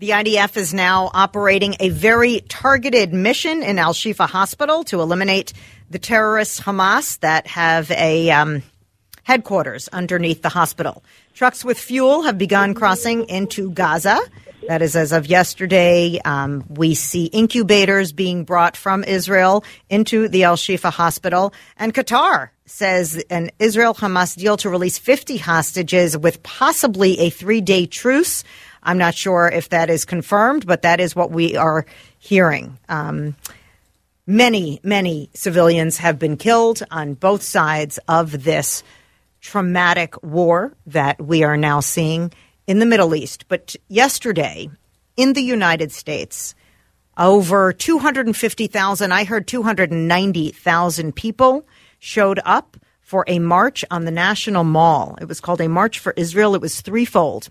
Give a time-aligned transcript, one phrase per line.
[0.00, 5.52] The IDF is now operating a very targeted mission in Al Shifa Hospital to eliminate
[5.90, 8.62] the terrorists Hamas that have a um,
[9.24, 11.02] headquarters underneath the hospital.
[11.34, 14.20] Trucks with fuel have begun crossing into Gaza.
[14.68, 16.20] That is as of yesterday.
[16.24, 21.52] Um, we see incubators being brought from Israel into the Al Shifa hospital.
[21.76, 27.60] And Qatar says an Israel Hamas deal to release 50 hostages with possibly a three
[27.60, 28.44] day truce
[28.82, 31.86] I'm not sure if that is confirmed, but that is what we are
[32.18, 32.78] hearing.
[32.88, 33.36] Um,
[34.26, 38.82] many, many civilians have been killed on both sides of this
[39.40, 42.32] traumatic war that we are now seeing
[42.66, 43.46] in the Middle East.
[43.48, 44.70] But yesterday,
[45.16, 46.54] in the United States,
[47.16, 51.66] over 250,000, I heard 290,000 people
[51.98, 55.16] showed up for a march on the National Mall.
[55.20, 56.54] It was called a March for Israel.
[56.54, 57.48] It was threefold.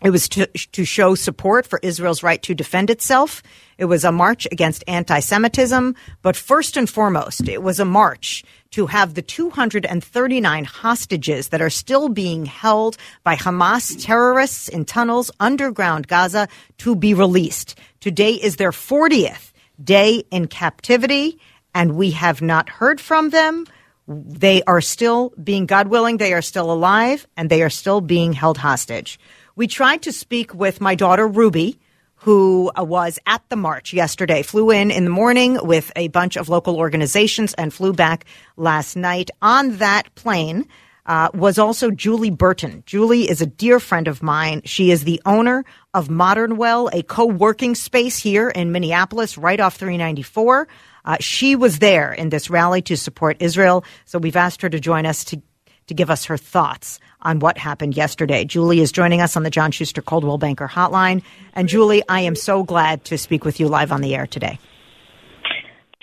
[0.00, 3.42] It was to, to show support for Israel's right to defend itself.
[3.78, 5.96] It was a march against anti-Semitism.
[6.22, 11.70] But first and foremost, it was a march to have the 239 hostages that are
[11.70, 16.46] still being held by Hamas terrorists in tunnels underground Gaza
[16.78, 17.76] to be released.
[17.98, 21.40] Today is their 40th day in captivity,
[21.74, 23.66] and we have not heard from them.
[24.06, 28.32] They are still being, God willing, they are still alive, and they are still being
[28.32, 29.18] held hostage.
[29.58, 31.80] We tried to speak with my daughter, Ruby,
[32.14, 36.36] who uh, was at the march yesterday, flew in in the morning with a bunch
[36.36, 38.24] of local organizations and flew back
[38.56, 39.32] last night.
[39.42, 40.68] On that plane
[41.06, 42.84] uh, was also Julie Burton.
[42.86, 44.62] Julie is a dear friend of mine.
[44.64, 49.58] She is the owner of Modern Well, a co working space here in Minneapolis, right
[49.58, 50.68] off 394.
[51.04, 53.84] Uh, she was there in this rally to support Israel.
[54.04, 55.42] So we've asked her to join us to
[55.88, 58.44] to give us her thoughts on what happened yesterday.
[58.44, 61.22] Julie is joining us on the John Schuster Coldwell Banker Hotline.
[61.52, 64.58] And Julie, I am so glad to speak with you live on the air today.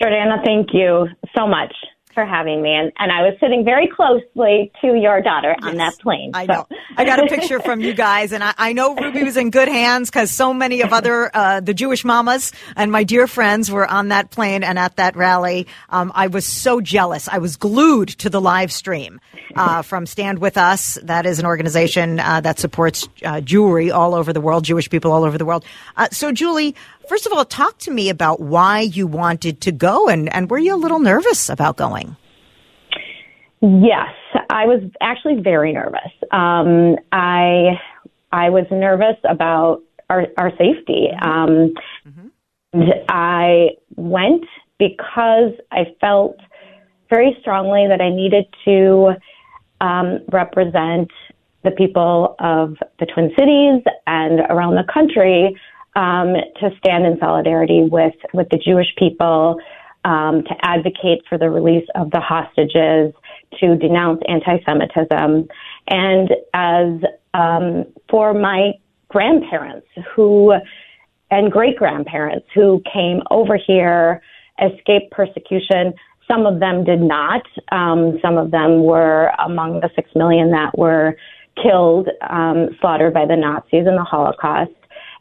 [0.02, 1.74] Jordana, thank you so much
[2.16, 2.74] for having me.
[2.74, 6.32] And, and I was sitting very closely to your daughter yes, on that plane.
[6.34, 6.54] I so.
[6.54, 6.68] know.
[6.98, 9.68] I got a picture from you guys, and I, I know Ruby was in good
[9.68, 13.86] hands because so many of other uh, the Jewish mamas and my dear friends were
[13.86, 15.68] on that plane and at that rally.
[15.90, 17.28] Um, I was so jealous.
[17.28, 19.20] I was glued to the live stream
[19.56, 20.98] uh, from Stand With Us.
[21.04, 25.12] That is an organization uh, that supports uh, Jewry all over the world, Jewish people
[25.12, 25.66] all over the world.
[25.98, 26.76] Uh, so, Julie,
[27.08, 30.58] First of all, talk to me about why you wanted to go and, and were
[30.58, 32.16] you a little nervous about going?
[33.62, 34.14] Yes,
[34.50, 36.12] I was actually very nervous.
[36.32, 37.80] Um, I
[38.32, 41.08] I was nervous about our, our safety.
[41.22, 41.74] Um,
[42.06, 42.28] mm-hmm.
[43.08, 44.44] I went
[44.78, 46.38] because I felt
[47.10, 49.14] very strongly that I needed to
[49.80, 51.10] um, represent
[51.64, 55.58] the people of the Twin Cities and around the country
[55.96, 59.60] um, to stand in solidarity with with the Jewish people,
[60.04, 63.14] um, to advocate for the release of the hostages,
[63.60, 65.48] to denounce anti-Semitism,
[65.88, 67.02] and as
[67.34, 68.74] um, for my
[69.10, 70.54] grandparents who
[71.32, 74.22] and great grandparents who came over here,
[74.62, 75.94] escaped persecution.
[76.28, 77.44] Some of them did not.
[77.72, 81.16] Um, some of them were among the six million that were
[81.62, 84.72] killed, um, slaughtered by the Nazis in the Holocaust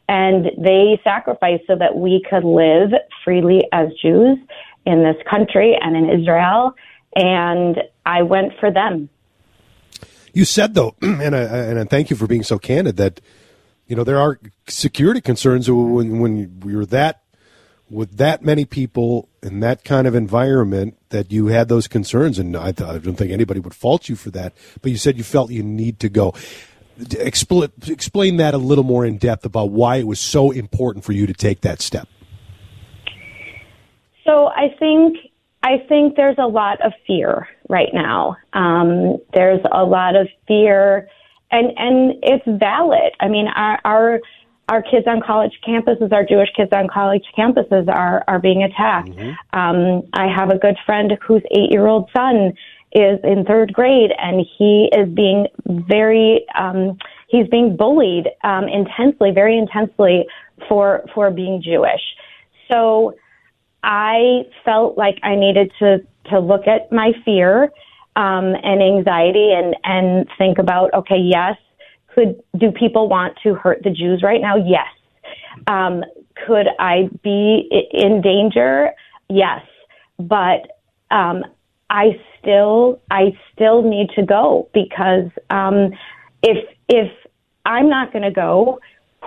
[0.07, 2.91] and they sacrificed so that we could live
[3.23, 4.37] freely as Jews
[4.85, 6.75] in this country and in Israel.
[7.15, 9.09] And I went for them.
[10.33, 13.21] You said though, and I, and I thank you for being so candid that
[13.87, 17.21] you know there are security concerns when when you're that
[17.89, 22.57] with that many people in that kind of environment that you had those concerns, and
[22.57, 24.53] I, I don't think anybody would fault you for that.
[24.81, 26.33] But you said you felt you need to go.
[26.99, 31.11] Expl- explain that a little more in depth about why it was so important for
[31.11, 32.07] you to take that step.
[34.23, 35.17] So I think
[35.61, 38.37] I think there's a lot of fear right now.
[38.53, 41.09] Um, there's a lot of fear,
[41.51, 43.13] and and it's valid.
[43.19, 44.19] I mean, our our
[44.69, 49.09] our kids on college campuses, our Jewish kids on college campuses are are being attacked.
[49.09, 49.59] Mm-hmm.
[49.59, 52.53] Um, I have a good friend whose eight year old son
[52.95, 56.97] is in third grade and he is being very um,
[57.27, 60.25] he's being bullied um, intensely, very intensely
[60.69, 62.01] for for being Jewish.
[62.71, 63.13] So
[63.83, 65.97] I felt like I needed to
[66.31, 67.65] to look at my fear
[68.15, 71.57] um, and anxiety and and think about okay, yes,
[72.13, 74.55] could do people want to hurt the Jews right now?
[74.55, 74.87] Yes.
[75.67, 76.03] Um,
[76.47, 78.91] could I be in danger?
[79.29, 79.61] Yes,
[80.17, 80.67] but
[81.11, 81.43] um,
[81.89, 85.91] I still I still need to go because um,
[86.41, 86.57] if
[86.89, 87.11] if
[87.65, 88.79] I'm not going to go,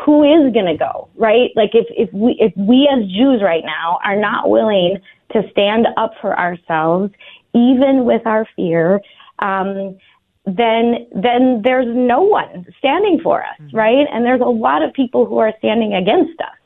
[0.05, 1.51] who is going to go, right?
[1.57, 4.99] Like if, if we, if we as Jews right now are not willing
[5.33, 7.13] to stand up for ourselves,
[7.55, 9.01] even with our fear,
[9.41, 9.99] um,
[10.47, 13.77] then then there's no one standing for us, mm-hmm.
[13.77, 14.07] right?
[14.11, 16.57] And there's a lot of people who are standing against us.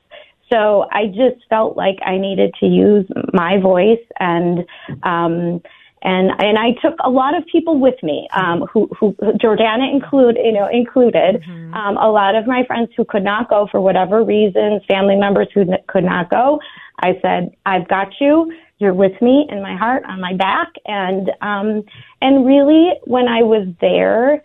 [0.53, 4.65] So I just felt like I needed to use my voice and
[5.03, 5.62] um,
[6.02, 9.12] and and I took a lot of people with me, um, who, who
[9.43, 11.75] Jordana include you know included mm-hmm.
[11.75, 15.49] um, a lot of my friends who could not go for whatever reasons, family members
[15.54, 16.60] who n- could not go.
[16.99, 18.52] I said, I've got you.
[18.78, 21.84] You're with me in my heart, on my back, and um,
[22.20, 24.43] and really, when I was there,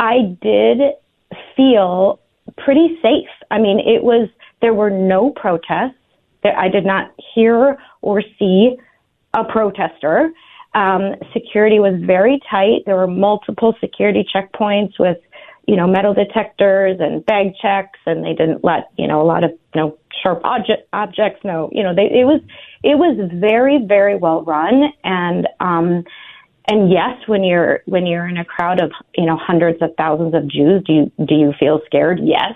[0.00, 0.80] I did
[1.56, 2.18] feel
[2.56, 3.28] pretty safe.
[3.52, 4.28] I mean, it was
[4.60, 5.94] there were no protests.
[6.44, 8.76] I did not hear or see
[9.34, 10.32] a protester.
[10.78, 11.02] Um,
[11.32, 12.78] security was very tight.
[12.86, 15.18] There were multiple security checkpoints with,
[15.66, 19.42] you know, metal detectors and bag checks, and they didn't let, you know, a lot
[19.42, 21.40] of, you know, sharp object, objects.
[21.44, 22.40] No, you know, they, it was,
[22.82, 24.92] it was very, very well run.
[25.02, 26.04] And, um,
[26.70, 30.34] and yes, when you're, when you're in a crowd of, you know, hundreds of thousands
[30.34, 32.20] of Jews, do you, do you feel scared?
[32.22, 32.54] Yes.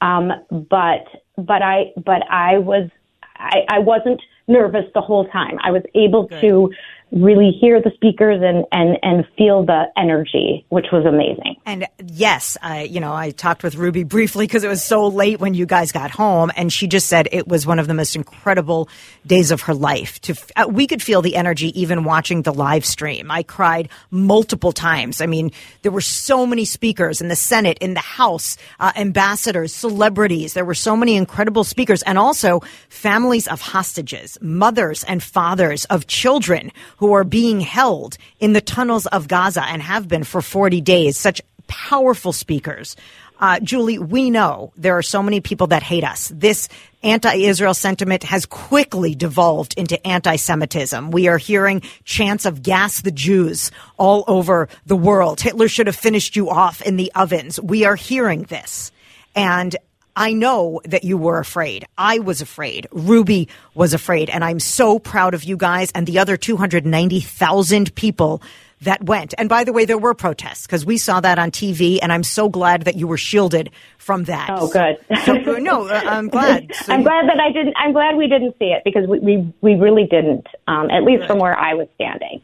[0.00, 1.04] Um, but,
[1.38, 2.90] but I, but I was,
[3.36, 5.56] I, I wasn't nervous the whole time.
[5.62, 6.40] I was able Good.
[6.42, 6.70] to
[7.14, 11.56] really hear the speakers and, and, and feel the energy, which was amazing.
[11.64, 15.38] And yes, I, you know, I talked with Ruby briefly because it was so late
[15.38, 16.50] when you guys got home.
[16.56, 18.88] And she just said it was one of the most incredible
[19.26, 20.20] days of her life.
[20.22, 23.30] To, uh, we could feel the energy even watching the live stream.
[23.30, 25.20] I cried multiple times.
[25.20, 25.52] I mean,
[25.82, 30.54] there were so many speakers in the Senate, in the House, uh, ambassadors, celebrities.
[30.54, 36.08] There were so many incredible speakers and also families of hostages, mothers and fathers of
[36.08, 40.40] children who who are being held in the tunnels of Gaza and have been for
[40.40, 41.18] 40 days.
[41.18, 42.96] Such powerful speakers.
[43.38, 46.32] Uh, Julie, we know there are so many people that hate us.
[46.34, 46.66] This
[47.02, 51.10] anti-Israel sentiment has quickly devolved into anti-Semitism.
[51.10, 55.42] We are hearing chants of gas the Jews all over the world.
[55.42, 57.60] Hitler should have finished you off in the ovens.
[57.60, 58.92] We are hearing this.
[59.36, 59.76] And
[60.16, 61.86] I know that you were afraid.
[61.98, 62.86] I was afraid.
[62.92, 64.30] Ruby was afraid.
[64.30, 68.42] And I'm so proud of you guys and the other 290,000 people
[68.82, 69.34] that went.
[69.38, 72.22] And by the way, there were protests because we saw that on TV, and I'm
[72.22, 74.50] so glad that you were shielded from that.
[74.52, 74.98] Oh, good.
[75.24, 76.74] so, no, uh, I'm glad.
[76.74, 77.74] So I'm glad that I didn't.
[77.76, 80.46] I'm glad we didn't see it because we we, we really didn't.
[80.68, 81.28] Um, at least good.
[81.28, 82.42] from where I was standing.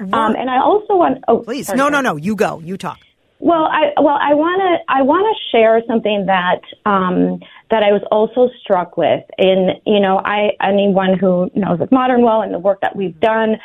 [0.00, 1.22] Um, and I also want.
[1.28, 2.16] Oh, please, sorry, no, no, no.
[2.16, 2.60] You go.
[2.60, 2.98] You talk.
[3.42, 7.40] Well, I well, I want to I want to share something that um,
[7.72, 9.24] that I was also struck with.
[9.36, 13.18] In you know, I anyone who knows of Modern Well and the work that we've
[13.18, 13.56] done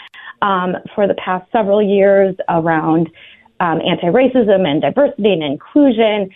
[0.41, 3.07] um, for the past several years around
[3.59, 6.31] um, anti-racism and diversity and inclusion,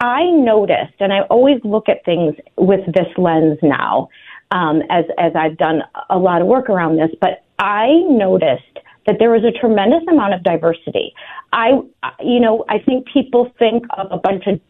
[0.00, 4.08] I noticed, and I always look at things with this lens now,
[4.52, 7.10] um, as as I've done a lot of work around this.
[7.20, 11.14] But I noticed that there was a tremendous amount of diversity.
[11.52, 11.70] I,
[12.20, 14.60] you know, I think people think of a bunch of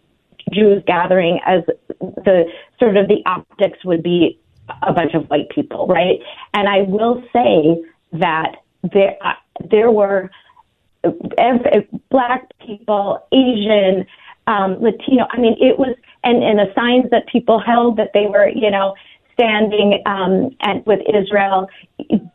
[0.53, 1.63] Jews gathering as
[2.01, 2.45] the
[2.79, 4.39] sort of the optics would be
[4.83, 6.19] a bunch of white people, right?
[6.55, 7.83] And I will say
[8.13, 8.57] that
[8.93, 9.35] there uh,
[9.71, 10.31] there were
[12.11, 14.07] black people, Asian,
[14.47, 15.27] um, Latino.
[15.31, 15.95] I mean, it was
[16.25, 18.95] and and the signs that people held that they were, you know,
[19.41, 21.69] standing um, and with Israel,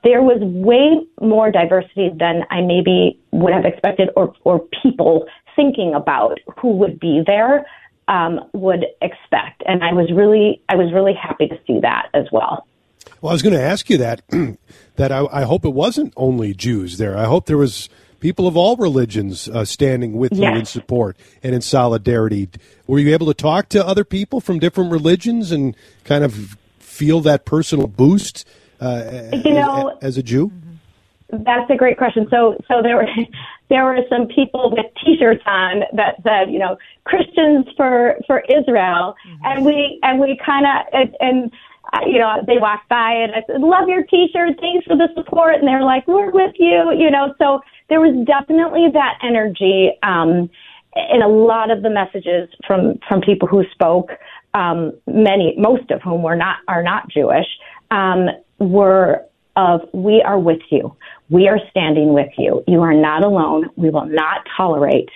[0.04, 5.94] there was way more diversity than I maybe would have expected, or or people thinking
[5.94, 7.66] about who would be there
[8.08, 12.26] um, would expect, and I was really I was really happy to see that as
[12.32, 12.66] well.
[13.22, 14.22] Well, I was going to ask you that.
[14.96, 17.18] that I, I, hope it wasn't only Jews there.
[17.18, 17.90] I hope there was
[18.22, 20.54] people of all religions uh, standing with yes.
[20.54, 22.50] you in support and in solidarity.
[22.88, 26.58] Were you able to talk to other people from different religions and kind of
[26.96, 28.46] feel that personal boost
[28.80, 30.52] uh, you know, as, as a Jew?
[31.30, 32.28] That's a great question.
[32.30, 33.08] So, so there were
[33.70, 39.16] there were some people with T-shirts on that said, you know, Christians for for Israel,
[39.28, 39.46] mm-hmm.
[39.46, 41.52] and we and we kind of and, and
[41.94, 45.10] uh, you know they walked by and I said, love your T-shirt, thanks for the
[45.16, 47.34] support, and they're like, we're with you, you know.
[47.40, 50.50] So there was definitely that energy um,
[51.12, 54.12] in a lot of the messages from from people who spoke
[54.62, 57.50] um, many, most of whom were not are not Jewish,
[57.92, 58.22] um,
[58.60, 59.10] were
[59.56, 60.84] of "We are with you.
[61.30, 62.64] We are standing with you.
[62.68, 63.62] You are not alone.
[63.76, 65.12] We will not tolerate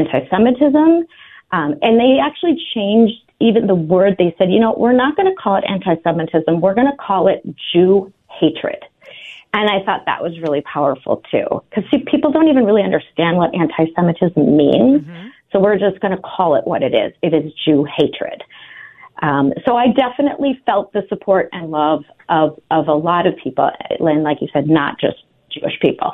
[0.00, 0.90] anti-Semitism."
[1.56, 4.16] Um, and they actually changed even the word.
[4.18, 6.60] They said, "You know, we're not going to call it anti-Semitism.
[6.60, 7.40] We're going to call it
[7.72, 8.80] Jew hatred."
[9.54, 13.54] And I thought that was really powerful too, because people don't even really understand what
[13.54, 15.02] anti-Semitism means.
[15.02, 15.28] Mm-hmm.
[15.50, 17.12] So we're just going to call it what it is.
[17.20, 18.42] It is Jew hatred.
[19.22, 23.70] Um, so I definitely felt the support and love of, of a lot of people,
[24.00, 25.16] and like you said, not just
[25.50, 26.12] Jewish people.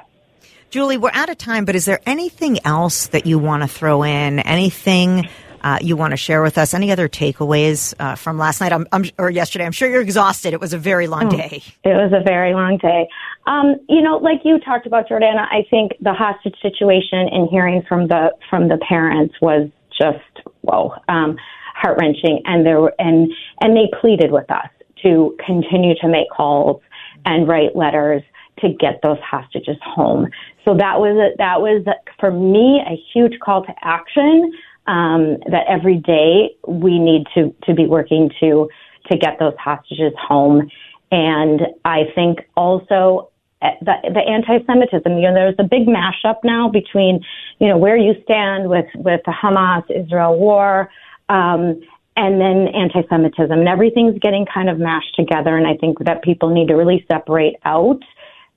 [0.71, 4.03] Julie, we're out of time, but is there anything else that you want to throw
[4.03, 4.39] in?
[4.41, 5.27] Anything
[5.63, 6.75] uh, you want to share with us?
[6.75, 9.65] Any other takeaways uh, from last night I'm, I'm, or yesterday?
[9.65, 10.53] I'm sure you're exhausted.
[10.53, 11.63] It was a very long oh, day.
[11.85, 13.09] It was a very long day.
[13.47, 17.83] Um, you know, like you talked about, Jordana, I think the hostage situation and hearing
[17.89, 20.19] from the from the parents was just
[20.61, 21.39] whoa, um,
[21.81, 23.31] heart wrenching, and there and
[23.61, 24.71] and they pleaded with us
[25.03, 26.81] to continue to make calls
[27.25, 28.23] and write letters
[28.61, 30.27] to get those hostages home.
[30.65, 31.85] So that was a, that was
[32.19, 34.53] for me a huge call to action.
[34.87, 38.69] Um, that every day we need to to be working to
[39.11, 40.71] to get those hostages home.
[41.11, 43.31] And I think also
[43.63, 45.13] eh, the, the anti-Semitism.
[45.19, 47.21] You know, there's a big mashup now between,
[47.59, 50.91] you know, where you stand with with the Hamas-Israel war,
[51.29, 51.81] um,
[52.17, 55.57] and then anti-Semitism, and everything's getting kind of mashed together.
[55.57, 58.01] And I think that people need to really separate out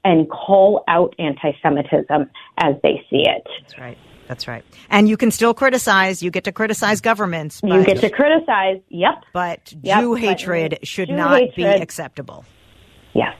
[0.03, 3.47] and call out anti Semitism as they see it.
[3.61, 3.97] That's right.
[4.27, 4.63] That's right.
[4.89, 6.23] And you can still criticize.
[6.23, 7.61] You get to criticize governments.
[7.63, 8.79] you get to criticize.
[8.89, 9.23] Yep.
[9.33, 11.55] But yep, Jew hatred should Jew not hatred.
[11.55, 12.45] be acceptable.
[13.13, 13.35] Yes.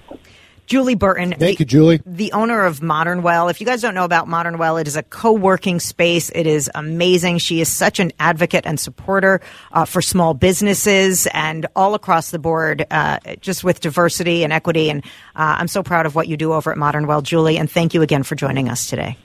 [0.71, 1.31] Julie Burton.
[1.31, 2.01] Thank the, you, Julie.
[2.05, 3.49] The owner of Modern Well.
[3.49, 6.29] If you guys don't know about Modern Well, it is a co working space.
[6.33, 7.39] It is amazing.
[7.39, 9.41] She is such an advocate and supporter
[9.73, 14.89] uh, for small businesses and all across the board, uh, just with diversity and equity.
[14.89, 15.03] And
[15.35, 17.57] uh, I'm so proud of what you do over at Modern Well, Julie.
[17.57, 19.17] And thank you again for joining us today.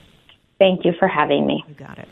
[0.59, 1.63] Thank you for having me.
[1.65, 2.09] You got it.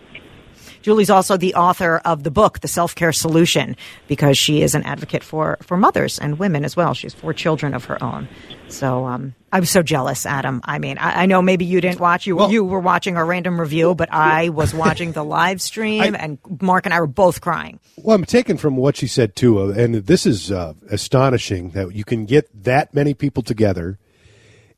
[0.86, 3.76] Julie's also the author of the book, The Self Care Solution,
[4.08, 6.94] because she is an advocate for, for mothers and women as well.
[6.94, 8.28] She has four children of her own.
[8.68, 10.62] So um, I was so jealous, Adam.
[10.64, 12.28] I mean, I, I know maybe you didn't watch.
[12.28, 16.14] You, well, you were watching our random review, but I was watching the live stream,
[16.14, 17.80] I, and Mark and I were both crying.
[17.98, 19.60] Well, I'm taken from what she said, too.
[19.60, 23.98] Uh, and this is uh, astonishing that you can get that many people together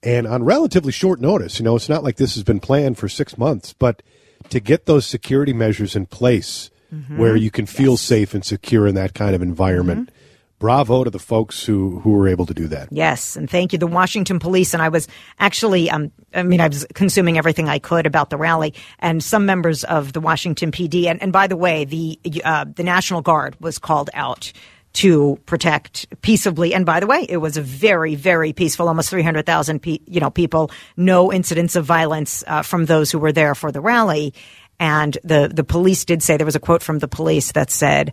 [0.01, 1.59] and on relatively short notice.
[1.59, 4.01] You know, it's not like this has been planned for six months, but–
[4.49, 7.17] to get those security measures in place mm-hmm.
[7.17, 8.01] where you can feel yes.
[8.01, 10.07] safe and secure in that kind of environment.
[10.07, 10.13] Mm-hmm.
[10.59, 12.87] Bravo to the folks who, who were able to do that.
[12.89, 13.77] Yes, and thank you.
[13.77, 15.07] The Washington police, and I was
[15.39, 19.45] actually, um, I mean, I was consuming everything I could about the rally, and some
[19.45, 23.55] members of the Washington PD, and, and by the way, the uh, the National Guard
[23.59, 24.51] was called out
[24.94, 26.74] to protect peaceably.
[26.74, 30.29] And by the way, it was a very, very peaceful, almost 300,000 pe- you know,
[30.29, 34.34] people, no incidents of violence uh, from those who were there for the rally.
[34.79, 38.12] And the, the police did say, there was a quote from the police that said,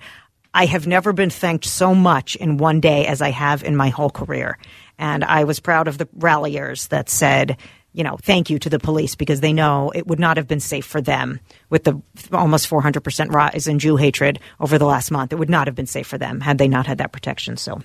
[0.53, 3.89] I have never been thanked so much in one day as I have in my
[3.89, 4.59] whole career.
[4.99, 7.57] And I was proud of the ralliers that said,
[7.95, 10.61] you know, thank you to the police because they know it would not have been
[10.61, 11.39] safe for them
[11.71, 15.33] with the almost 400% rise in Jew hatred over the last month.
[15.33, 17.57] It would not have been safe for them had they not had that protection.
[17.57, 17.81] So,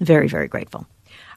[0.00, 0.86] very, very grateful.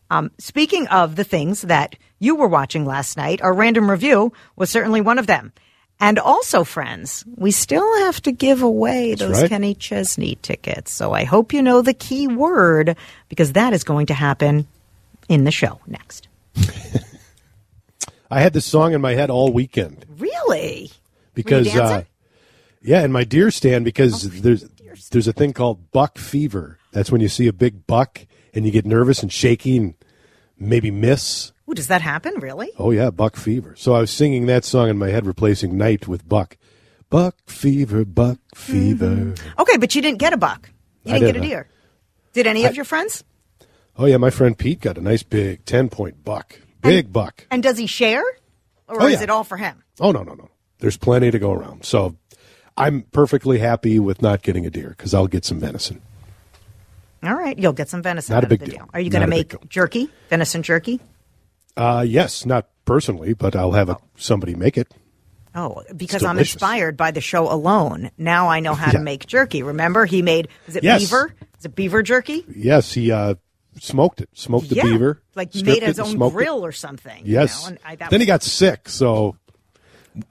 [0.09, 4.69] Um, speaking of the things that you were watching last night, our random review was
[4.69, 5.51] certainly one of them.
[5.99, 9.49] And also, friends, we still have to give away That's those right.
[9.49, 10.93] Kenny Chesney tickets.
[10.93, 12.95] So I hope you know the key word
[13.27, 14.67] because that is going to happen
[15.27, 16.29] in the show next.
[18.29, 20.05] I had this song in my head all weekend.
[20.17, 20.91] Really?
[21.33, 22.03] Because uh,
[22.81, 24.65] yeah, in my deer stand because oh, there's
[25.11, 26.77] there's a thing called buck fever.
[26.91, 29.93] That's when you see a big buck and you get nervous and shaky and
[30.57, 31.51] maybe miss.
[31.69, 32.71] Ooh, does that happen really?
[32.77, 33.75] Oh yeah, buck fever.
[33.77, 36.57] So I was singing that song in my head, replacing night with buck.
[37.09, 39.07] Buck fever, buck fever.
[39.07, 39.61] Mm-hmm.
[39.61, 40.69] Okay, but you didn't get a buck.
[41.03, 41.69] You didn't, didn't get a deer.
[42.33, 43.23] Did any I, of your friends?
[43.97, 46.59] Oh yeah, my friend Pete got a nice big ten point buck.
[46.87, 47.47] Big and, buck.
[47.51, 48.23] And does he share?
[48.87, 49.23] Or oh, is yeah.
[49.23, 49.83] it all for him?
[49.99, 50.49] Oh, no, no, no.
[50.79, 51.85] There's plenty to go around.
[51.85, 52.15] So
[52.75, 56.01] I'm perfectly happy with not getting a deer because I'll get some venison.
[57.23, 57.57] All right.
[57.57, 58.33] You'll get some venison.
[58.33, 58.69] Not a big deal.
[58.69, 58.89] deal.
[58.93, 61.01] Are you going to make jerky, venison jerky?
[61.75, 64.93] Uh, yes, not personally, but I'll have a, somebody make it.
[65.57, 68.11] Oh, because I'm inspired by the show alone.
[68.15, 68.99] Now I know how yeah.
[68.99, 69.63] to make jerky.
[69.63, 71.01] Remember, he made is it yes.
[71.01, 71.33] beaver?
[71.57, 72.45] Is it beaver jerky?
[72.55, 73.35] Yes, he uh,
[73.79, 76.67] smoked it, smoked the yeah, beaver, like made his own grill it.
[76.67, 77.21] or something.
[77.25, 77.65] Yes.
[77.65, 77.77] You know?
[77.85, 78.19] I, then was...
[78.19, 79.35] he got sick, so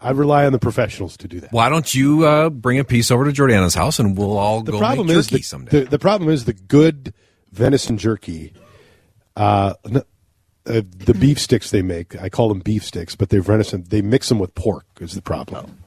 [0.01, 1.53] I rely on the professionals to do that.
[1.53, 4.73] Why don't you uh, bring a piece over to Jordana's house and we'll all the
[4.73, 5.81] go problem make jerky is the, someday?
[5.81, 7.15] The, the, problem is the good
[7.53, 8.53] venison jerky.
[9.37, 10.01] Uh, uh,
[10.65, 13.85] the beef sticks they make, I call them beef sticks, but they're venison.
[13.89, 14.87] They mix them with pork.
[15.01, 15.79] Is the problem?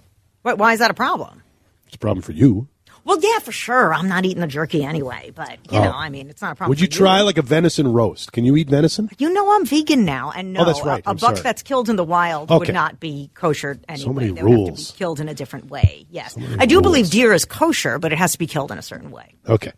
[0.42, 1.44] why is that a problem?
[1.88, 2.68] It's a problem for you.
[3.04, 3.94] Well, yeah, for sure.
[3.94, 5.84] I'm not eating the jerky anyway, but you oh.
[5.84, 6.70] know, I mean, it's not a problem.
[6.70, 8.32] Would you try like a venison roast?
[8.32, 9.10] Can you eat venison?
[9.18, 11.04] You know, I'm vegan now, and no, oh, that's right.
[11.06, 11.42] a, a buck sorry.
[11.42, 12.60] that's killed in the wild okay.
[12.60, 14.04] would not be kosher anyway.
[14.04, 14.60] So many they rules.
[14.60, 16.06] Would have to be killed in a different way.
[16.10, 16.84] Yes, so I do rules.
[16.84, 19.36] believe deer is kosher, but it has to be killed in a certain way.
[19.48, 19.72] Okay.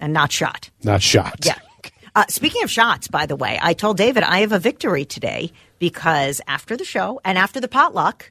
[0.00, 0.70] and not shot.
[0.82, 1.44] Not shot.
[1.44, 1.58] Yeah.
[2.16, 5.50] Uh, speaking of shots, by the way, I told David I have a victory today
[5.80, 8.30] because after the show and after the potluck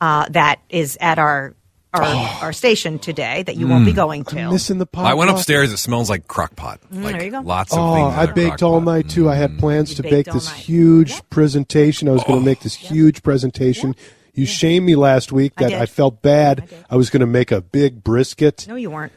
[0.00, 1.54] uh, that is at our
[1.94, 2.38] our, oh.
[2.42, 3.96] our station today that you won't be hmm.
[3.96, 4.50] going to.
[4.50, 5.06] Missing the pot.
[5.06, 5.72] I went upstairs.
[5.72, 6.80] It smells like crock pot.
[6.92, 7.40] Mm, like there you go.
[7.40, 8.14] Lots of Oh, things.
[8.14, 8.84] in I a baked crock all pot.
[8.84, 9.30] night too.
[9.30, 9.58] I had mm.
[9.60, 10.56] plans You to baked bake all this night.
[10.58, 11.30] huge Yep.
[11.30, 12.08] presentation.
[12.08, 12.44] I was going to oh.
[12.44, 13.94] make this huge presentation.
[14.34, 15.80] You shamed me last week I that did.
[15.80, 16.68] I, felt bad.
[16.90, 16.94] I.
[16.94, 18.66] I, was going to make a big brisket.
[18.66, 19.12] No, you weren't.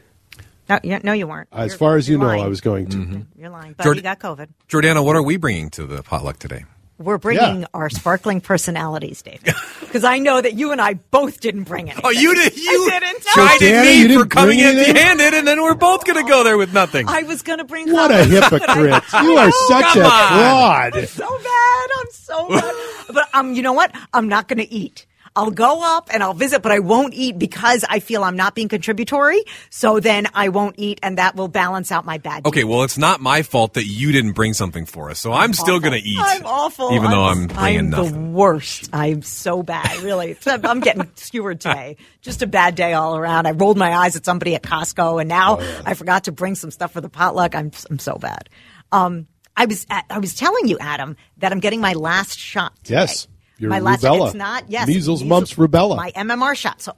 [0.69, 1.47] No, yeah, no, you weren't.
[1.51, 2.43] As You're- far as you you're know, lying.
[2.43, 2.97] I was going to.
[2.97, 3.41] Mm-hmm.
[3.41, 3.73] You're lying.
[3.75, 4.49] But Jord- you got COVID.
[4.67, 6.65] Jordana, what are we bringing to the potluck today?
[6.99, 7.67] We're bringing Yeah.
[7.75, 11.97] our sparkling personalities, David, because I know that you and I both didn't bring it.
[12.03, 12.57] Oh, you did.
[12.57, 13.23] You didn't.
[13.23, 14.87] chided Jordana, me you for didn't coming bring anything?
[14.95, 17.07] empty-handed, and then we're both going to go there with nothing.
[17.07, 17.91] I was going to bring.
[17.93, 19.03] What a hypocrite!
[19.13, 20.91] I- You are such a on.
[20.91, 21.07] fraud.
[21.09, 21.89] so bad.
[21.99, 22.73] I'm so bad.
[23.13, 23.93] but um, you know what?
[24.13, 25.05] I'm not going to eat.
[25.37, 28.55] I'll go up and I'll visit, but I won't eat because I feel I'm not
[28.55, 29.43] being contributory.
[29.69, 32.47] So then I won't eat, and that will balance out my bad.
[32.47, 35.53] Okay, well, it's not my fault that you didn't bring something for us, so I'm
[35.53, 36.17] still going to eat.
[36.19, 36.91] I'm awful.
[36.93, 38.13] even though I'm bringing I'm nothing.
[38.13, 38.89] the worst.
[38.91, 39.99] I'm so bad.
[40.01, 41.97] Really, I'm getting skewered today.
[42.21, 43.45] Just a bad day all around.
[43.45, 46.55] I rolled my eyes at somebody at Costco, and now Oh, I forgot to bring
[46.55, 47.53] some stuff for the potluck.
[47.53, 48.49] I'm I'm so bad.
[48.91, 52.73] Um, I was I was telling you, Adam, that I'm getting my last shot.
[52.83, 52.95] Today.
[53.01, 53.27] Yes,
[53.59, 54.03] your my last.
[54.03, 54.27] rubella.
[54.27, 54.87] It's not yes.
[54.87, 55.97] Measles, mumps, rubella.
[55.97, 56.81] My MMR shot.
[56.81, 56.93] So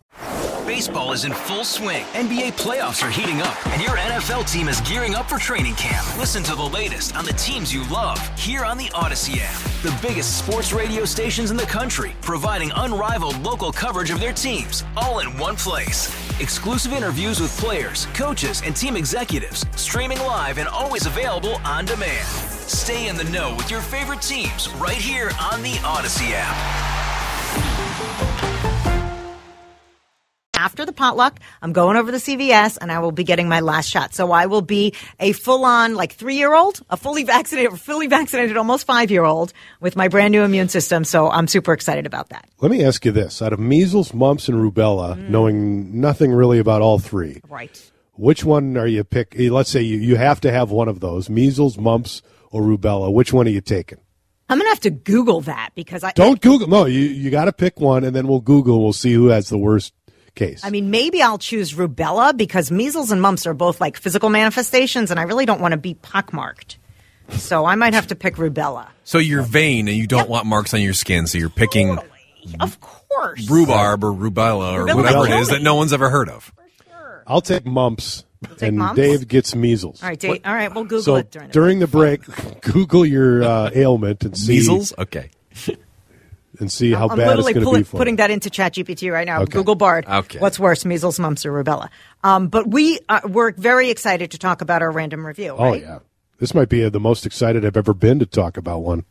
[0.70, 2.06] Baseball is in full swing.
[2.14, 6.06] NBA playoffs are heating up, and your NFL team is gearing up for training camp.
[6.16, 9.60] Listen to the latest on the teams you love here on the Audacy app.
[9.82, 14.84] The biggest sports radio stations in the country, providing unrivaled local coverage of their teams,
[14.96, 16.08] all in one place.
[16.40, 22.28] Exclusive interviews with players, coaches, and team executives, streaming live and always available on demand.
[22.70, 26.56] Stay in the know with your favorite teams right here on the Audacy app.
[30.56, 33.90] after the potluck, I'm going over to CVS and I will be getting my last
[33.90, 34.14] shot.
[34.14, 38.08] So I will be a full on, like three year old, a fully vaccinated, fully
[38.08, 41.06] vaccinated, almost five year old with my brand new immune system.
[41.06, 42.48] So I'm super excited about that.
[42.60, 45.30] Let me ask you this: Out of measles, mumps, and rubella, Mm.
[45.30, 47.82] knowing nothing really about all three, Right.
[48.16, 49.36] which one are you pick?
[49.40, 53.12] eh, Let's say you, you have to have one of those: measles, mumps, or rubella.
[53.14, 54.00] Which one are you taking?
[54.50, 56.68] I'm going to have to Google that because I Don't Google.
[56.68, 58.82] No, you you got to pick one, and then we'll Google.
[58.84, 59.94] We'll see who has the worst
[60.36, 60.62] case.
[60.64, 65.12] I mean, maybe I'll choose rubella because measles and mumps are both like physical manifestations,
[65.12, 66.78] and I really don't want to be pockmarked.
[67.32, 68.88] So I might have to pick rubella.
[69.04, 72.00] So you're vain and you don't want marks on your skin, so you're picking
[72.60, 73.48] Of course.
[73.48, 74.96] rhubarb or rubella or Rubella.
[74.96, 75.52] whatever it is Rubella.
[75.52, 76.52] that no one's ever heard of.
[77.28, 78.96] I'll take mumps, take and mumps?
[78.96, 80.02] Dave gets measles.
[80.02, 82.22] All right, Dave, all right, we'll Google So it during, during the the break,
[82.62, 84.94] Google your uh, ailment and see Measles?
[84.98, 85.30] Okay.
[86.60, 88.18] and see how I'm bad it's literally going to be for putting you.
[88.18, 89.42] that into ChatGPT right now.
[89.42, 89.52] Okay.
[89.52, 90.06] Google Bard.
[90.08, 90.40] Okay.
[90.40, 91.90] What's worse, measles, mumps, or rubella?
[92.24, 95.56] Um, but we uh, we're very excited to talk about our random review.
[95.58, 96.00] Oh yeah,
[96.40, 99.06] this might be the most excited I've ever been to talk about one.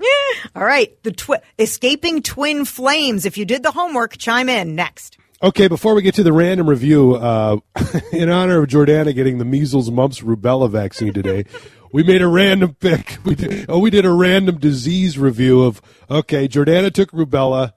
[0.00, 0.50] Yeah.
[0.54, 1.02] All right.
[1.02, 3.24] The twi- escaping twin flames.
[3.24, 5.16] If you did the homework, chime in next.
[5.44, 7.58] Okay, before we get to the random review, uh,
[8.12, 11.44] in honor of Jordana getting the measles, mumps, rubella vaccine today,
[11.92, 13.18] we made a random pick.
[13.26, 15.82] We did, oh, we did a random disease review of.
[16.10, 17.72] Okay, Jordana took rubella,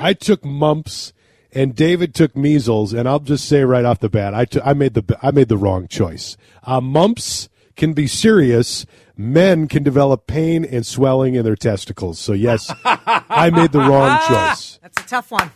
[0.00, 1.12] I took mumps,
[1.52, 2.92] and David took measles.
[2.92, 5.46] And I'll just say right off the bat, I took- I made the I made
[5.48, 6.36] the wrong choice.
[6.64, 8.84] Uh, mumps can be serious.
[9.16, 12.18] Men can develop pain and swelling in their testicles.
[12.18, 14.80] So yes, I made the wrong choice.
[14.82, 15.52] That's a tough one.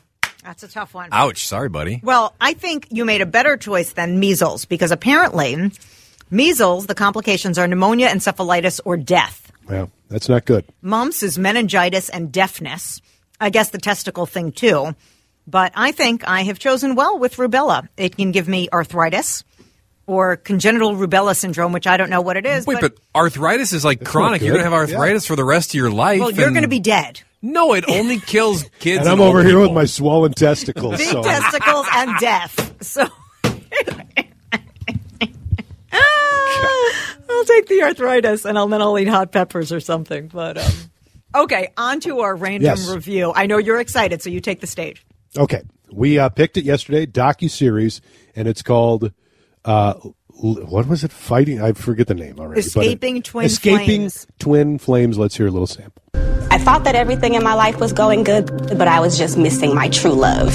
[0.46, 1.08] That's a tough one.
[1.10, 1.44] Ouch.
[1.44, 2.00] Sorry, buddy.
[2.04, 5.72] Well, I think you made a better choice than measles because apparently,
[6.30, 9.50] measles, the complications are pneumonia, encephalitis, or death.
[9.68, 10.64] Well, that's not good.
[10.82, 13.02] Mumps is meningitis and deafness.
[13.40, 14.94] I guess the testicle thing too.
[15.48, 17.88] But I think I have chosen well with rubella.
[17.96, 19.42] It can give me arthritis
[20.06, 22.68] or congenital rubella syndrome, which I don't know what it is.
[22.68, 24.42] Wait, but arthritis is like chronic.
[24.42, 26.20] You're going to have arthritis for the rest of your life.
[26.20, 27.22] well, you're and- going to be dead.
[27.42, 29.00] No, it only kills kids.
[29.00, 30.96] And I'm old over here with my swollen testicles.
[30.98, 32.76] Big so testicles and death.
[32.84, 33.06] So.
[37.28, 40.28] I'll take the arthritis and I'll, then I'll eat hot peppers or something.
[40.28, 40.72] But um,
[41.34, 42.88] okay, on to our random Yes.
[42.88, 43.32] review.
[43.34, 45.04] I know you're excited, so you take the stage.
[45.36, 48.00] okay, we uh, picked it yesterday, docu series,
[48.34, 49.12] and it's called
[49.64, 49.94] uh,
[50.38, 51.12] what was it?
[51.12, 51.60] Fighting?
[51.60, 52.60] I forget the name already.
[52.62, 54.26] but it- Escaping Twin Escaping Flames.
[54.38, 55.18] Twin Flames.
[55.18, 56.02] Let's hear a little sample.
[56.56, 58.46] I thought that everything in my life was going good,
[58.78, 60.54] but I was just missing my true love.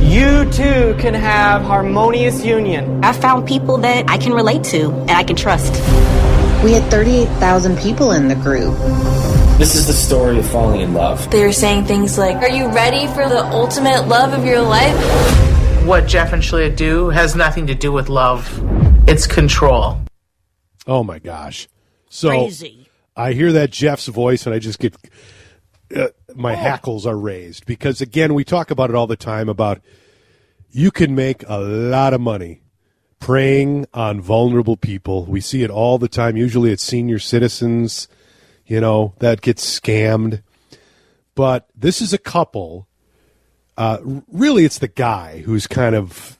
[0.00, 3.02] You too can have harmonious union.
[3.02, 5.72] I found people that I can relate to and I can trust.
[6.62, 8.78] We had 38,000 people in the group.
[9.58, 11.28] This is the story of falling in love.
[11.32, 14.94] They were saying things like, Are you ready for the ultimate love of your life?
[15.84, 18.48] What Jeff and Shaleia do has nothing to do with love,
[19.08, 19.98] it's control.
[20.86, 21.66] Oh my gosh.
[22.10, 22.81] So Crazy.
[23.16, 24.96] I hear that Jeff's voice and I just get
[25.94, 29.80] uh, my hackles are raised because again we talk about it all the time about
[30.70, 32.62] you can make a lot of money
[33.22, 35.24] preying on vulnerable people.
[35.26, 36.36] We see it all the time.
[36.36, 38.08] Usually it's senior citizens,
[38.66, 40.42] you know, that get scammed.
[41.36, 42.88] But this is a couple.
[43.76, 46.38] Uh, really, it's the guy who's kind of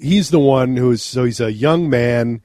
[0.00, 2.40] he's the one who's so he's a young man.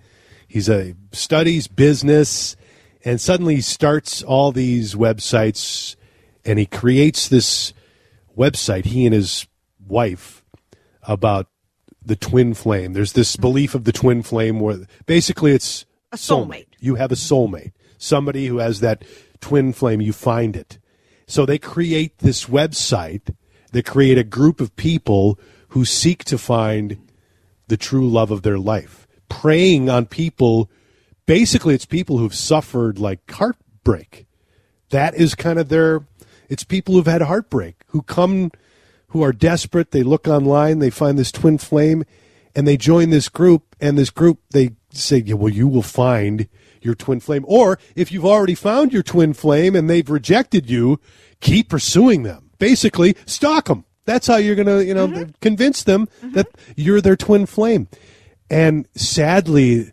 [0.47, 2.57] He's a studies business,
[3.07, 5.95] and suddenly he starts all these websites,
[6.43, 7.73] and he creates this
[8.37, 8.83] website.
[8.83, 9.47] He and his
[9.87, 10.43] wife
[11.03, 11.47] about
[12.03, 12.91] the twin flame.
[12.91, 13.41] There's this mm-hmm.
[13.43, 16.67] belief of the twin flame where basically it's A soulmate.
[16.79, 19.05] You have a soulmate, somebody who has that
[19.39, 20.01] twin flame.
[20.01, 20.77] You find it.
[21.27, 23.33] So they create this website.
[23.71, 25.39] They create a group of people
[25.69, 27.09] who seek to find
[27.69, 30.69] the true love of their life, preying on people.
[31.27, 34.25] Basically, it's people who've suffered like heartbreak.
[34.89, 36.07] That is kind of their.
[36.49, 38.51] It's people who've had heartbreak who come,
[39.09, 39.91] who are desperate.
[39.91, 42.05] They look online, they find this twin flame,
[42.55, 43.75] and they join this group.
[43.79, 46.47] And this group, they say, yeah, "Well, you will find
[46.81, 50.99] your twin flame." Or if you've already found your twin flame and they've rejected you,
[51.41, 52.49] keep pursuing them.
[52.57, 53.83] Basically, stalk them.
[54.05, 55.31] That's how you're going to, you know, mm-hmm.
[55.41, 56.31] convince them mm-hmm.
[56.31, 57.89] that you're their twin flame.
[58.49, 59.91] And sadly,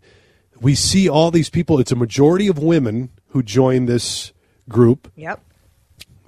[0.61, 1.79] we see all these people.
[1.79, 4.31] It's a majority of women who join this
[4.69, 5.41] group Yep.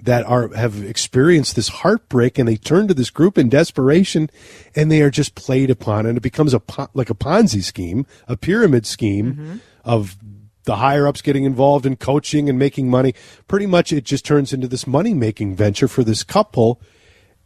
[0.02, 4.30] that are have experienced this heartbreak and they turn to this group in desperation
[4.76, 6.62] and they are just played upon and it becomes a
[6.94, 9.56] like a ponzi scheme a pyramid scheme mm-hmm.
[9.84, 10.16] of
[10.64, 13.14] the higher ups getting involved in coaching and making money
[13.48, 16.80] pretty much it just turns into this money making venture for this couple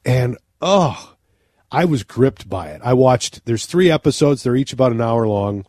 [0.04, 1.14] and oh
[1.70, 5.26] i was gripped by it i watched there's three episodes they're each about an hour
[5.26, 5.64] long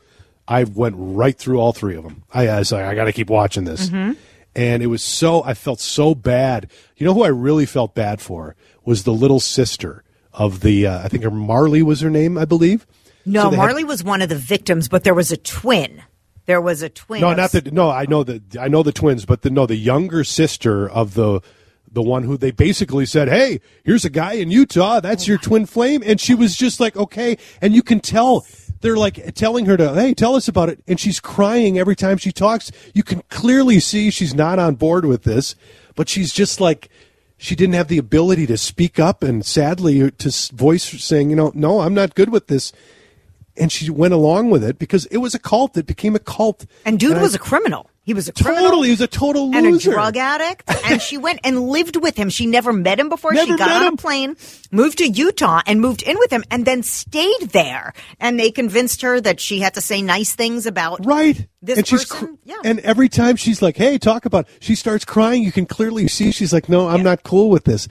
[0.47, 3.29] i went right through all three of them i, I was like i gotta keep
[3.29, 3.89] watching this
[4.55, 6.69] and it was so I felt so bad.
[6.95, 10.99] You know who I really felt bad for was the little sister of the uh,
[11.03, 12.85] I think her Marley was her name, I believe.
[13.25, 16.03] No, So they had- Marley was one of the victims, but there was a twin.
[16.45, 17.21] There was a twin.
[17.21, 17.89] no, not the no.
[17.89, 21.41] I know the I know the twins, but the no the younger sister of the
[21.91, 24.99] the one who they basically said, "Hey, here's a guy in Utah.
[24.99, 28.45] That's your twin flame," and she was just like, "Okay," and you can tell.
[28.83, 30.83] They're like telling her to, hey, tell us about it.
[30.89, 32.69] And she's crying every time she talks.
[32.93, 35.55] You can clearly see she's not on board with this,
[35.95, 36.89] but she's just like,
[37.37, 41.35] she didn't have the ability to speak up and sadly uh, to voice saying, you
[41.37, 42.73] know, no, I'm not good with this.
[43.55, 45.77] And she went along with it because it was a cult.
[45.77, 46.65] It became a cult.
[46.85, 47.89] And dude I- was a criminal.
[48.05, 48.65] He was a criminal.
[48.65, 49.91] Totally, he was a total and a loser.
[49.91, 50.69] drug addict.
[50.85, 52.29] and she went and lived with him.
[52.29, 53.31] She never met him before.
[53.31, 53.93] Never she got on him.
[53.93, 54.35] a plane,
[54.71, 57.93] moved to Utah, and moved in with him, and then stayed there.
[58.19, 61.47] And they convinced her that she had to say nice things about Right.
[61.61, 62.17] this and person.
[62.27, 62.55] cr- yeah.
[62.65, 65.41] and every time she's like, "Hey, talk about." She starts crying.
[65.41, 67.87] You can clearly see she's like, "No, I'm not cool with this."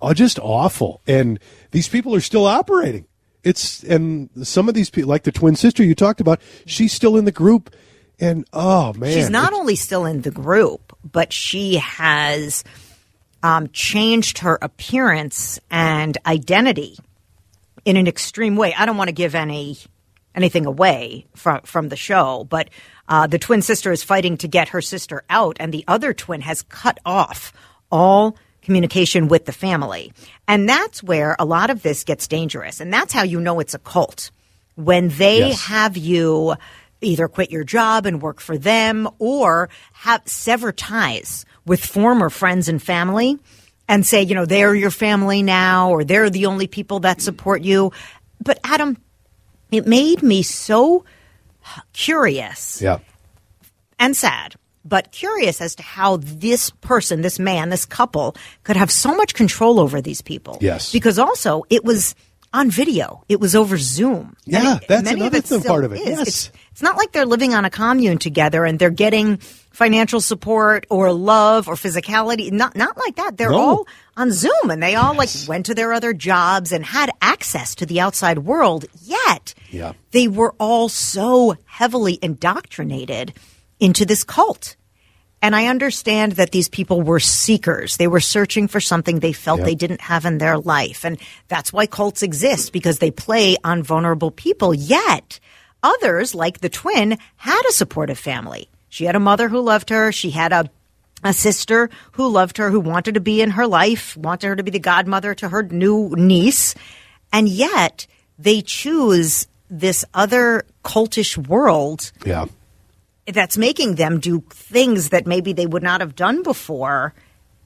[0.00, 1.02] Oh, just awful.
[1.06, 1.38] And
[1.70, 3.06] these people are still operating.
[3.44, 7.16] It's and some of these people, like the twin sister you talked about, she's still
[7.16, 7.74] in the group.
[8.20, 12.62] And oh man, She's not only still in the group, but she has
[13.42, 16.98] um, changed her appearance and identity
[17.84, 18.74] in an extreme way.
[18.74, 19.78] I don't want to give any
[20.34, 22.70] anything away from from the show, but
[23.08, 26.42] uh, the twin sister is fighting to get her sister out, and the other twin
[26.42, 27.52] has cut off
[27.90, 30.12] all communication with the family,
[30.48, 33.74] and that's where a lot of this gets dangerous, and that's how you know it's
[33.74, 34.30] a cult
[34.76, 35.64] when they Yes.
[35.66, 36.54] have you
[37.00, 42.68] either quit your job and work for them or have sever ties with former friends
[42.68, 43.38] and family
[43.88, 47.62] and say, you know, they're your family now or they're the only people that support
[47.62, 47.90] you.
[48.40, 48.96] But Adam,
[49.72, 51.04] it made me so
[51.92, 52.98] curious yeah.
[53.98, 58.90] and sad, but curious as to how this person, this man, this couple could have
[58.90, 60.58] so much control over these people.
[60.60, 60.92] Yes.
[60.92, 62.14] Because also it was
[62.54, 63.24] on video.
[63.30, 64.36] It was over Zoom.
[64.44, 66.00] Yeah, it- that's another thing- part of it.
[66.00, 66.06] is.
[66.08, 66.28] Yes.
[66.28, 69.38] It's, it's not like they're living on a commune together and they're getting
[69.72, 72.52] financial support or love or physicality.
[72.52, 73.38] Not not like that.
[73.38, 73.56] They're No.
[73.58, 73.86] all
[74.18, 77.86] on Zoom and they all like went to their other jobs and had access to
[77.86, 78.84] the outside world.
[79.02, 79.92] Yet Yeah.
[80.10, 83.32] they were all so heavily indoctrinated
[83.82, 84.76] into this cult.
[85.44, 87.96] And I understand that these people were seekers.
[87.96, 89.66] They were searching for something they felt Yep.
[89.66, 91.04] they didn't have in their life.
[91.04, 91.18] And
[91.48, 94.72] that's why cults exist because they play on vulnerable people.
[94.72, 95.40] Yet
[95.82, 98.68] others, like the twin, had a supportive family.
[98.88, 100.12] She had a mother who loved her.
[100.12, 100.70] She had a
[101.24, 104.62] a sister who loved her, who wanted to be in her life, wanted her to
[104.64, 106.74] be the godmother to her new niece.
[107.32, 112.46] And yet they choose this other cultish world Yeah.
[113.26, 117.14] That's making them do things that maybe they would not have done before.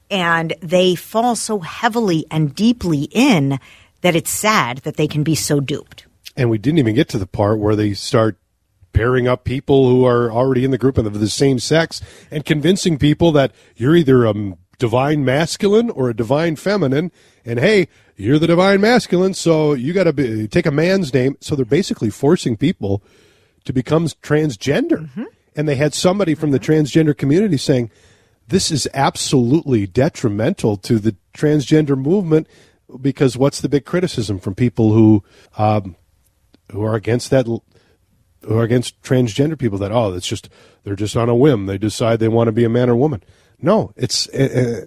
[0.09, 3.59] And they fall so heavily and deeply in
[4.01, 6.05] that it's sad that they can be so duped.
[6.35, 8.37] And we didn't even get to the part where they start
[8.93, 12.45] pairing up people who are already in the group and of the same sex and
[12.45, 14.33] convincing people that you're either a
[14.79, 17.11] divine masculine or a divine feminine.
[17.43, 21.37] And hey, you're the divine masculine, so you got to take a man's name.
[21.41, 23.03] So they're basically forcing people
[23.65, 25.09] to become transgender.
[25.09, 25.23] Mm-hmm.
[25.57, 27.91] And they had somebody from the transgender community saying,
[28.47, 32.47] this is absolutely detrimental to the transgender movement
[33.01, 35.23] because what's the big criticism from people who
[35.57, 35.95] um,
[36.71, 37.61] who are against that who
[38.57, 40.49] are against transgender people that oh it's just
[40.83, 41.65] they're just on a whim.
[41.65, 43.21] They decide they want to be a man or woman.
[43.61, 44.85] No it's uh,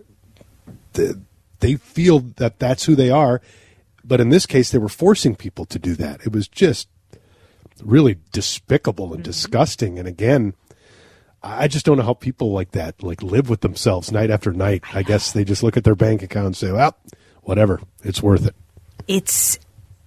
[0.94, 3.42] they feel that that's who they are.
[4.02, 6.22] But in this case they were forcing people to do that.
[6.24, 6.88] It was just
[7.82, 9.98] really despicable and disgusting.
[9.98, 10.54] And again
[11.42, 14.82] I just don't know how people like that like live with themselves night after night.
[14.92, 16.96] I, I guess they just look at their bank account and say, "Well,
[17.42, 18.54] whatever, it's worth it."
[19.08, 19.58] It's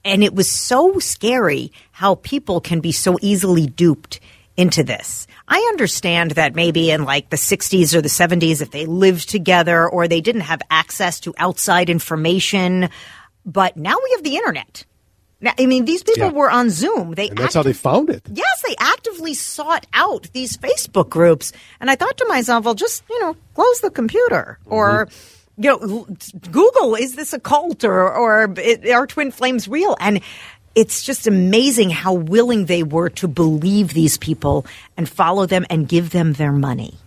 [0.06, 4.20] and it was so scary how people can be so easily duped
[4.58, 5.28] into this.
[5.48, 9.88] I understand that maybe in like the 60s or the 70s if they lived together
[9.88, 12.90] or they didn't have access to outside information,
[13.46, 14.86] but now we have the internet.
[15.44, 16.40] Now, I mean, these people Yeah.
[16.40, 17.12] were on Zoom.
[17.16, 18.24] They And that's how they found it.
[18.34, 21.52] Yes, they actively sought out these Facebook groups.
[21.82, 25.10] And I thought to myself, well, just, you know, close the computer or,
[25.58, 26.08] you know,
[26.50, 29.98] Google, is this a cult or, or it- are twin flames real?
[30.00, 30.22] And
[30.76, 34.66] it's just amazing how willing they were to believe these people
[34.98, 36.98] and follow them and give them their money.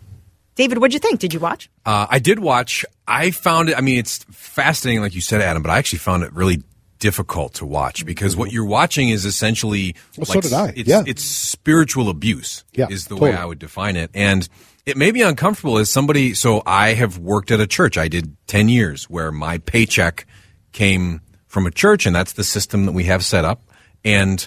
[0.56, 1.20] David, what'd you think?
[1.20, 1.68] Did you watch?
[1.86, 2.84] Uh, I did watch.
[3.08, 3.76] I found it.
[3.76, 5.62] I mean, it's fascinating, like you said, Adam.
[5.62, 6.62] But I actually found it really
[7.06, 8.06] difficult to watch mm-hmm.
[8.06, 9.94] because what you're watching is essentially.
[10.16, 10.72] Well, so did I.
[10.74, 11.04] It's, Yeah.
[11.06, 12.64] it's spiritual abuse.
[12.72, 13.32] Yeah, is the way.
[13.32, 14.48] I would define it, and
[14.84, 16.34] it may be uncomfortable as somebody.
[16.34, 17.96] So I have worked at a church.
[17.96, 20.26] I did ten years where my paycheck
[20.72, 23.62] came from a church, and that's the system that we have set up.
[24.04, 24.46] And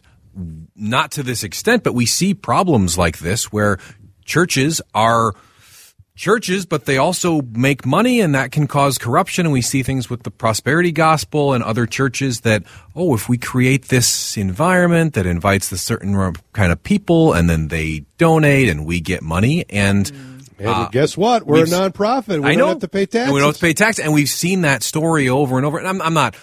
[0.75, 3.77] not to this extent, but we see problems like this where
[4.25, 5.33] churches are
[6.19, 9.45] churches, but they also make money and that can cause corruption.
[9.45, 12.63] And we see things with the prosperity gospel and other churches that,
[12.95, 17.69] oh, if we create this environment that invites the certain kind of people and then
[17.69, 20.35] they donate and we get money and mm.
[20.59, 21.45] And uh, guess what?
[21.45, 22.43] We're a we've- nonprofit.
[22.43, 22.67] We I don't know.
[22.67, 23.27] have to pay taxes.
[23.27, 23.97] And we don't have to pay tax.
[23.97, 25.77] And we've seen that story over and over.
[25.77, 26.35] And I'm, I'm not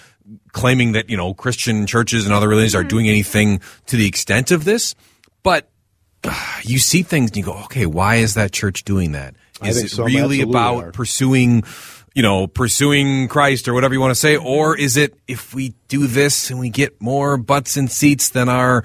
[0.52, 2.88] claiming that, you know, Christian churches and other religions are mm-hmm.
[2.88, 4.94] doing anything to the extent of this,
[5.42, 5.68] but
[6.24, 9.34] uh, you see things and you go, okay, why is that church doing that?
[9.64, 10.92] Is it really about are.
[10.92, 11.64] pursuing,
[12.14, 14.36] you know, pursuing Christ or whatever you want to say?
[14.36, 18.48] Or is it if we do this and we get more butts and seats, then
[18.48, 18.84] our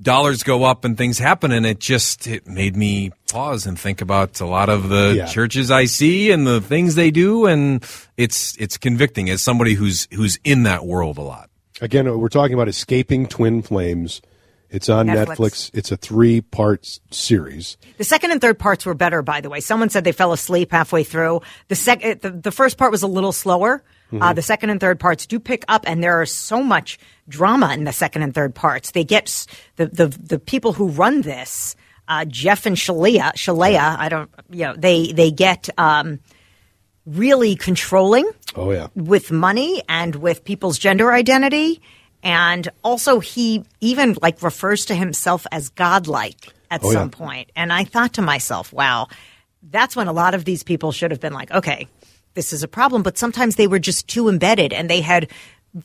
[0.00, 1.50] dollars go up and things happen?
[1.52, 5.26] And it just, it made me pause and think about a lot of the Yeah.
[5.26, 7.46] churches I see and the things they do.
[7.46, 7.84] And
[8.16, 11.50] it's, it's convicting as somebody who's, who's in that world a lot.
[11.80, 14.20] Again, we're talking about escaping twin flames.
[14.70, 15.26] It's on Netflix.
[15.36, 15.70] Netflix.
[15.74, 17.76] It's a three-part series.
[17.96, 19.60] The second and third parts were better, by the way.
[19.60, 21.40] Someone said they fell asleep halfway through.
[21.68, 23.82] The sec- the, the first part was a little slower.
[24.10, 27.74] Uh, the second and third parts do pick up, and there is so much drama
[27.74, 28.92] in the second and third parts.
[28.92, 31.76] They get s- the the, the people who run this,
[32.08, 33.32] uh, Jeff and Shaleia.
[33.34, 36.20] Shaleia, I don't, you know, they they get um,
[37.04, 38.88] really controlling Oh yeah.
[38.94, 41.82] with money and with people's gender identity.
[42.22, 46.98] And also, he even like refers to himself as godlike at Oh, yeah.
[46.98, 47.50] some point.
[47.56, 49.08] And I thought to myself, wow,
[49.62, 51.86] that's when a lot of these people should have been like, okay,
[52.34, 53.02] this is a problem.
[53.02, 55.30] But sometimes they were just too embedded and they had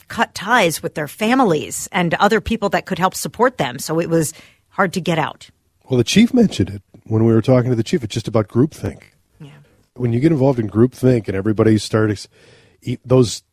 [0.08, 3.80] cut ties with their families and other people that could help support them.
[3.80, 4.34] So it was
[4.70, 5.50] hard to get out.
[5.90, 8.04] Well, the chief mentioned it when we were talking to the chief.
[8.04, 9.04] It's just about groupthink.
[9.40, 9.52] Yeah.
[9.96, 12.28] When you get involved in groupthink and everybody starts,
[13.06, 13.44] those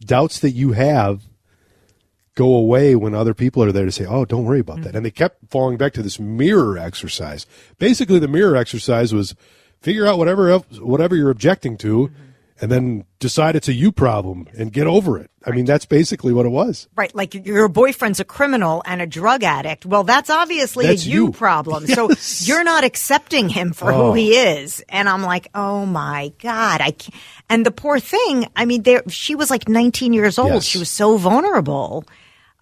[0.00, 1.22] doubts that you have
[2.38, 4.96] go away when other people are there to say, "Oh, don't worry about that." Mm-hmm.
[4.98, 7.46] And they kept falling back to this mirror exercise.
[7.78, 9.34] Basically, the mirror exercise was
[9.82, 12.22] figure out whatever else, whatever you're objecting to, mm-hmm.
[12.60, 15.30] and then decide it's a you problem and get over it.
[15.44, 16.88] I mean, that's basically what it was.
[16.94, 19.86] Right, like your boyfriend's a criminal and a drug addict.
[19.86, 21.32] Well, that's obviously That's a you, you.
[21.32, 21.86] problem.
[21.88, 22.20] Yes.
[22.20, 24.08] So you're not accepting him for Oh.
[24.08, 24.84] who he is.
[24.88, 27.14] And I'm like, oh my god, I can't.
[27.48, 28.46] And the poor thing.
[28.54, 30.52] I mean, there she was like 19 years old.
[30.52, 30.64] Yes.
[30.64, 32.04] She was so vulnerable.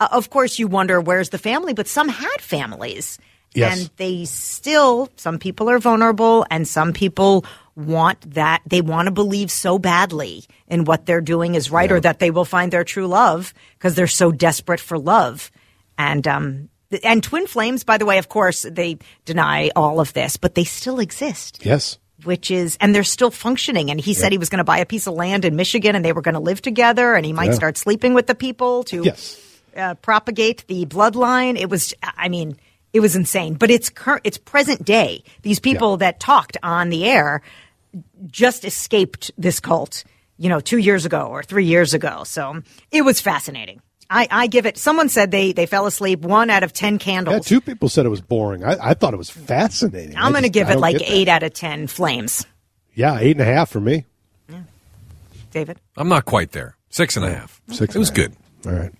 [0.01, 3.19] Uh, of course, you wonder where's the family, but some had families.
[3.55, 3.81] Yes.
[3.81, 8.61] And they still, some people are vulnerable and some people want that.
[8.67, 12.31] They want to believe so badly in what they're doing is right or that they
[12.31, 15.51] will find their true love because they're so desperate for love.
[15.97, 16.69] And um,
[17.03, 20.65] And twin flames, by the way, of course, they deny all of this, but they
[20.65, 21.65] still exist.
[21.65, 21.99] Yes.
[22.25, 23.91] Which is, and they're still functioning.
[23.91, 26.05] And he said he was going to buy a piece of land in Michigan and
[26.05, 27.55] they were going to live together and he might Yeah.
[27.55, 29.41] start sleeping with the people to Yes.
[29.77, 31.59] Uh, propagate the bloodline.
[31.59, 32.57] It was, I mean,
[32.93, 33.55] it was insane.
[33.55, 35.23] But it's current, it's present day.
[35.43, 37.43] These people that talked on the air
[38.27, 40.05] just escaped this cult,
[40.39, 42.25] you know, two years ago or three years ago.
[42.25, 43.81] So it was fascinating.
[44.09, 44.79] I, I give it.
[44.79, 47.47] Someone said they they fell asleep one out of ten Yeah, candles.
[47.47, 48.63] two people said it was boring.
[48.63, 50.17] I, I thought it was fascinating.
[50.17, 51.13] I'm going to give I it like get that.
[51.13, 52.47] eight out of ten flames.
[52.95, 54.05] Yeah, eight and a half for me.
[54.49, 54.61] Yeah.
[55.51, 55.81] David.
[55.97, 56.77] I'm not quite there.
[56.89, 57.61] Six and a half.
[57.73, 58.31] Six It was and a half.
[58.63, 58.71] good.
[58.73, 58.93] All right.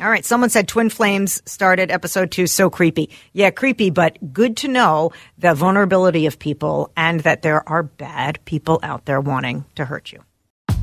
[0.00, 0.24] All right.
[0.24, 3.10] Someone said Twin Flames started episode two so creepy.
[3.32, 8.44] Yeah, creepy, but good to know the vulnerability of people and that there are bad
[8.44, 10.24] people out there wanting to hurt you.